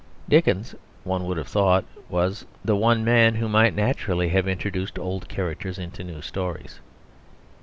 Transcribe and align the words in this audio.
Dickens, 0.27 0.73
one 1.03 1.27
would 1.27 1.37
have 1.37 1.47
thought, 1.47 1.85
was 2.09 2.47
the 2.65 2.75
one 2.75 3.03
man 3.05 3.35
who 3.35 3.47
might 3.47 3.75
naturally 3.75 4.29
have 4.29 4.47
introduced 4.47 4.97
old 4.97 5.29
characters 5.29 5.77
into 5.77 6.03
new 6.03 6.23
stories. 6.23 6.79